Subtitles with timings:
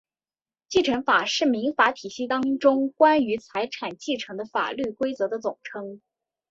[0.67, 6.01] 继承法是民法体系当中关于财产继承的法律规则的总称。